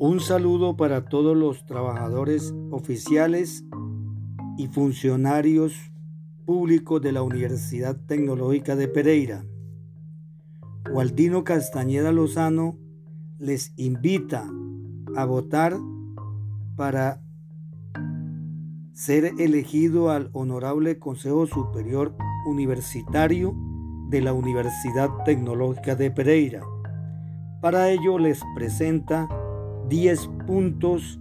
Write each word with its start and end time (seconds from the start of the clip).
Un 0.00 0.20
saludo 0.20 0.76
para 0.76 1.06
todos 1.06 1.36
los 1.36 1.66
trabajadores 1.66 2.54
oficiales 2.70 3.64
y 4.56 4.68
funcionarios 4.68 5.74
públicos 6.46 7.02
de 7.02 7.10
la 7.10 7.22
Universidad 7.22 7.96
Tecnológica 8.06 8.76
de 8.76 8.86
Pereira. 8.86 9.44
Waldino 10.92 11.42
Castañeda 11.42 12.12
Lozano 12.12 12.78
les 13.40 13.72
invita 13.76 14.48
a 15.16 15.24
votar 15.24 15.76
para 16.76 17.20
ser 18.92 19.32
elegido 19.40 20.10
al 20.10 20.30
Honorable 20.32 21.00
Consejo 21.00 21.48
Superior 21.48 22.14
Universitario 22.46 23.52
de 24.10 24.20
la 24.20 24.32
Universidad 24.32 25.10
Tecnológica 25.24 25.96
de 25.96 26.12
Pereira. 26.12 26.62
Para 27.60 27.90
ello 27.90 28.20
les 28.20 28.40
presenta 28.54 29.28
10 29.88 30.28
puntos 30.46 31.18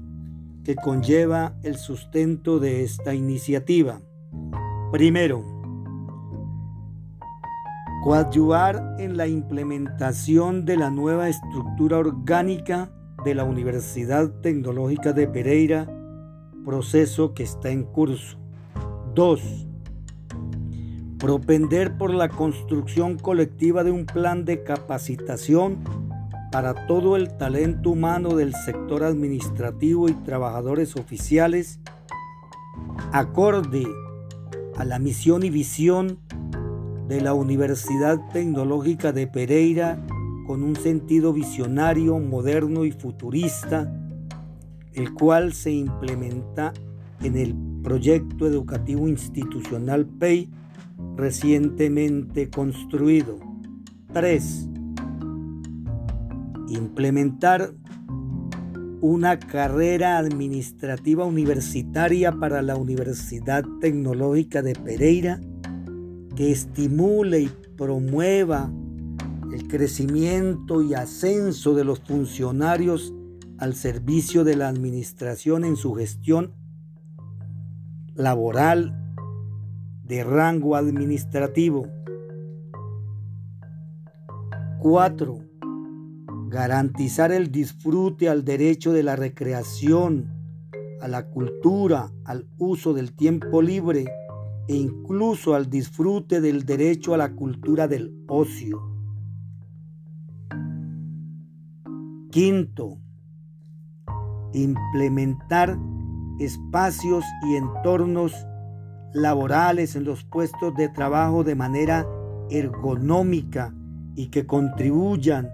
que 0.64 0.76
conlleva 0.76 1.56
el 1.64 1.78
sustento 1.78 2.60
de 2.60 2.84
esta 2.84 3.14
iniciativa. 3.14 4.02
Primero, 4.92 5.44
coadyuvar 8.04 8.96
en 9.00 9.16
la 9.16 9.28
implementación 9.28 10.66
de 10.66 10.78
la 10.78 10.90
nueva 10.90 11.30
estructura 11.30 11.98
orgánica 11.98 12.92
de 13.24 13.36
la 13.36 13.46
Universidad 13.46 14.30
Tecnológica 14.42 15.14
de 15.14 15.28
Pereira, 15.28 15.88
proceso 16.66 17.34
que 17.34 17.44
está 17.44 17.70
en 17.70 17.84
curso. 17.84 18.38
2. 19.16 19.68
Propender 21.18 21.98
por 21.98 22.14
la 22.14 22.30
construcción 22.30 23.18
colectiva 23.18 23.84
de 23.84 23.92
un 23.92 24.06
plan 24.06 24.46
de 24.46 24.64
capacitación 24.64 26.07
para 26.52 26.88
todo 26.88 27.16
el 27.16 27.36
talento 27.38 27.92
humano 27.92 28.36
del 28.36 28.54
sector 28.54 29.04
administrativo 29.04 30.08
y 30.08 30.14
trabajadores 30.14 30.96
oficiales, 30.96 31.80
acorde 33.12 33.86
a 34.78 34.86
la 34.86 35.00
misión 35.00 35.44
y 35.44 35.50
visión 35.50 36.20
de 37.08 37.22
la 37.22 37.34
Universidad 37.34 38.20
Tecnológica 38.32 39.12
de 39.12 39.28
Pereira 39.28 40.02
con 40.46 40.64
un 40.64 40.76
sentido 40.76 41.34
visionario, 41.34 42.20
moderno 42.20 42.86
y 42.86 42.92
futurista, 42.92 43.92
el 44.94 45.14
cual 45.14 45.54
se 45.54 45.72
implementa 45.72 46.74
en 47.22 47.38
el 47.38 47.56
proyecto 47.84 48.48
educativo 48.48 49.08
institucional 49.08 50.06
PEI 50.06 50.50
recientemente 51.16 52.50
construido. 52.50 53.40
3 54.14 54.70
implementar 56.70 57.74
una 59.02 59.40
carrera 59.40 60.18
administrativa 60.18 61.26
universitaria 61.26 62.32
para 62.32 62.62
la 62.62 62.76
Universidad 62.76 63.64
Tecnológica 63.80 64.62
de 64.62 64.74
Pereira 64.74 65.40
que 66.36 66.52
estimule 66.52 67.42
y 67.42 67.52
promueva 67.78 68.72
el 69.54 69.68
crecimiento 69.68 70.82
y 70.82 70.94
ascenso 70.94 71.74
de 71.74 71.84
los 71.84 72.00
funcionarios 72.00 73.14
al 73.60 73.76
servicio 73.76 74.44
de 74.44 74.56
la 74.56 74.68
administración 74.68 75.64
en 75.64 75.76
su 75.76 75.94
gestión 75.96 76.54
laboral 78.14 79.16
de 80.04 80.24
rango 80.24 80.76
administrativo. 80.76 81.88
4 84.80 85.47
garantizar 86.50 87.32
el 87.32 87.52
disfrute 87.52 88.30
al 88.30 88.46
derecho 88.46 88.94
de 88.94 89.04
la 89.04 89.16
recreación, 89.16 90.32
a 91.02 91.08
la 91.08 91.28
cultura, 91.28 92.12
al 92.24 92.48
uso 92.58 92.94
del 92.94 93.14
tiempo 93.14 93.62
libre 93.62 94.06
e 94.68 94.76
incluso 94.76 95.56
al 95.56 95.70
disfrute 95.70 96.40
del 96.42 96.66
derecho 96.66 97.14
a 97.14 97.18
la 97.18 97.34
cultura 97.34 97.88
del 97.88 98.14
ocio. 98.28 98.82
Quinto, 102.32 102.98
implementar 104.54 105.78
espacios 106.40 107.26
y 107.50 107.56
entornos 107.56 108.34
laborales 109.14 109.96
en 109.96 110.06
los 110.06 110.24
puestos 110.24 110.76
de 110.76 110.88
trabajo 110.90 111.44
de 111.44 111.56
manera 111.56 112.08
ergonómica 112.50 113.74
y 114.16 114.28
que 114.28 114.46
contribuyan 114.46 115.50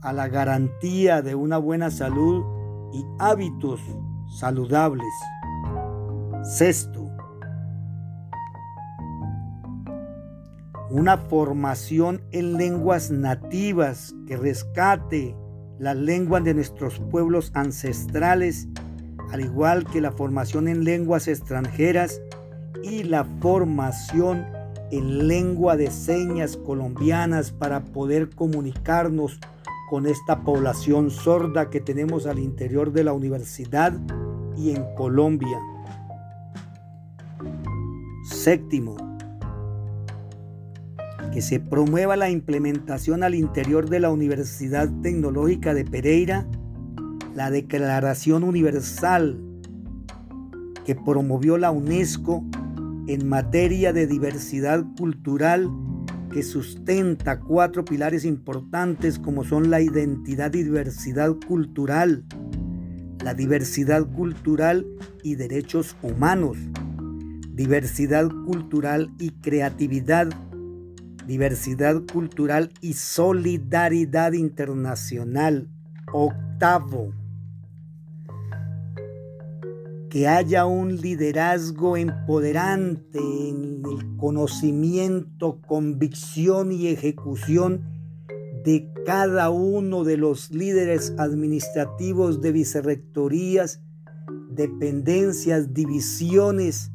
a 0.00 0.12
la 0.12 0.28
garantía 0.28 1.22
de 1.22 1.34
una 1.34 1.58
buena 1.58 1.90
salud 1.90 2.44
y 2.92 3.04
hábitos 3.18 3.80
saludables. 4.38 5.12
Sexto, 6.42 7.10
una 10.90 11.16
formación 11.16 12.22
en 12.32 12.56
lenguas 12.56 13.10
nativas 13.10 14.14
que 14.26 14.36
rescate 14.36 15.36
las 15.78 15.96
lenguas 15.96 16.44
de 16.44 16.54
nuestros 16.54 17.00
pueblos 17.00 17.50
ancestrales, 17.54 18.68
al 19.30 19.40
igual 19.40 19.84
que 19.84 20.00
la 20.00 20.12
formación 20.12 20.68
en 20.68 20.84
lenguas 20.84 21.28
extranjeras 21.28 22.20
y 22.82 23.02
la 23.02 23.24
formación 23.40 24.46
en 24.90 25.26
lengua 25.26 25.76
de 25.76 25.90
señas 25.90 26.56
colombianas 26.56 27.50
para 27.50 27.84
poder 27.84 28.30
comunicarnos 28.30 29.40
con 29.88 30.06
esta 30.06 30.42
población 30.42 31.10
sorda 31.10 31.70
que 31.70 31.80
tenemos 31.80 32.26
al 32.26 32.38
interior 32.38 32.92
de 32.92 33.04
la 33.04 33.12
universidad 33.12 33.98
y 34.56 34.70
en 34.70 34.84
Colombia. 34.96 35.58
Séptimo, 38.28 38.96
que 41.32 41.42
se 41.42 41.60
promueva 41.60 42.16
la 42.16 42.30
implementación 42.30 43.22
al 43.22 43.34
interior 43.34 43.88
de 43.88 44.00
la 44.00 44.10
Universidad 44.10 44.90
Tecnológica 45.02 45.74
de 45.74 45.84
Pereira 45.84 46.46
la 47.36 47.50
Declaración 47.50 48.44
Universal 48.44 49.38
que 50.86 50.94
promovió 50.94 51.58
la 51.58 51.70
UNESCO 51.70 52.42
en 53.06 53.28
materia 53.28 53.92
de 53.92 54.06
diversidad 54.06 54.84
cultural 54.96 55.70
que 56.32 56.42
sustenta 56.42 57.40
cuatro 57.40 57.84
pilares 57.84 58.24
importantes 58.24 59.18
como 59.18 59.44
son 59.44 59.70
la 59.70 59.80
identidad 59.80 60.52
y 60.54 60.62
diversidad 60.62 61.34
cultural, 61.46 62.24
la 63.24 63.34
diversidad 63.34 64.06
cultural 64.06 64.86
y 65.22 65.36
derechos 65.36 65.96
humanos, 66.02 66.58
diversidad 67.52 68.28
cultural 68.44 69.10
y 69.18 69.30
creatividad, 69.30 70.28
diversidad 71.26 72.02
cultural 72.12 72.72
y 72.80 72.92
solidaridad 72.92 74.32
internacional. 74.32 75.68
Octavo, 76.12 77.12
que 80.16 80.26
haya 80.26 80.64
un 80.64 80.96
liderazgo 80.96 81.98
empoderante 81.98 83.18
en 83.18 83.82
el 83.84 84.16
conocimiento, 84.16 85.60
convicción 85.60 86.72
y 86.72 86.86
ejecución 86.86 87.82
de 88.64 88.90
cada 89.04 89.50
uno 89.50 90.04
de 90.04 90.16
los 90.16 90.50
líderes 90.50 91.12
administrativos 91.18 92.40
de 92.40 92.52
vicerrectorías, 92.52 93.82
dependencias, 94.48 95.74
divisiones, 95.74 96.92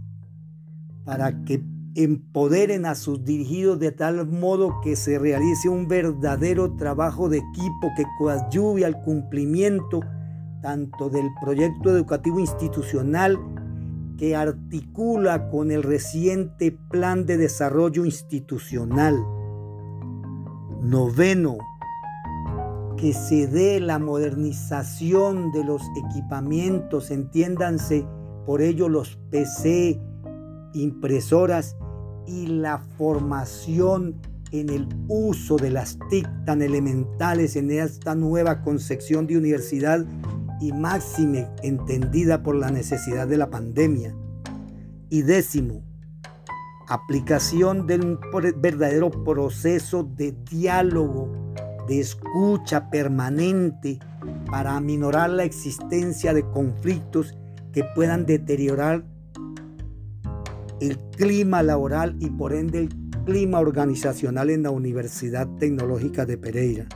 para 1.06 1.44
que 1.44 1.64
empoderen 1.94 2.88
a 2.88 2.96
sus 2.96 3.24
dirigidos 3.24 3.78
de 3.78 3.92
tal 3.92 4.26
modo 4.26 4.82
que 4.82 4.96
se 4.96 5.20
realice 5.20 5.70
un 5.70 5.88
verdadero 5.88 6.76
trabajo 6.76 7.30
de 7.30 7.38
equipo 7.38 7.92
que 7.96 8.06
coadyuve 8.18 8.84
al 8.84 9.00
cumplimiento 9.04 10.00
tanto 10.62 11.10
del 11.10 11.30
proyecto 11.42 11.90
educativo 11.90 12.40
institucional 12.40 13.38
que 14.18 14.36
articula 14.36 15.50
con 15.50 15.72
el 15.72 15.84
reciente 15.84 16.72
Plan 16.72 17.26
de 17.26 17.38
Desarrollo 17.38 18.06
Institucional. 18.06 19.16
Noveno, 20.82 21.58
que 22.98 23.14
se 23.14 23.48
dé 23.48 23.80
la 23.80 23.98
modernización 23.98 25.52
de 25.52 25.64
los 25.64 25.82
equipamientos, 26.06 27.10
entiéndanse 27.10 28.06
por 28.46 28.62
ello 28.62 28.90
los 28.90 29.18
PC, 29.32 30.00
impresoras 30.74 31.76
y 32.28 32.48
la 32.48 32.80
formación 32.98 34.22
en 34.52 34.70
el 34.70 34.88
uso 35.08 35.58
de 35.58 35.72
las 35.72 35.98
TIC 36.10 36.28
tan 36.46 36.62
elementales 36.62 37.56
en 37.56 37.72
esta 37.72 38.16
nueva 38.16 38.62
concepción 38.62 39.26
de 39.26 39.38
universidad 39.38 40.06
y 40.62 40.72
máxime 40.72 41.50
entendida 41.64 42.44
por 42.44 42.56
la 42.56 42.70
necesidad 42.70 43.28
de 43.28 43.38
la 43.38 43.50
pandemia. 43.50 44.16
Y 45.10 45.24
décimo, 45.24 45.84
aplicación 46.88 47.88
de 47.88 47.96
un 47.96 48.20
verdadero 48.58 49.10
proceso 49.10 50.04
de 50.04 50.34
diálogo, 50.50 51.54
de 51.88 52.00
escucha 52.00 52.90
permanente 52.90 54.00
para 54.50 54.78
aminorar 54.78 55.32
la 55.32 55.44
existencia 55.44 56.34
de 56.34 56.44
conflictos 56.44 57.36
que 57.74 57.84
puedan 57.96 58.26
deteriorar 58.26 59.04
el 60.80 60.98
clima 61.18 61.64
laboral 61.64 62.16
y 62.20 62.30
por 62.30 62.54
ende 62.54 62.80
el 62.80 62.90
clima 63.26 63.60
organizacional 63.60 64.50
en 64.50 64.64
la 64.64 64.72
Universidad 64.72 65.48
Tecnológica 65.58 66.26
de 66.26 66.38
Pereira. 66.38 66.88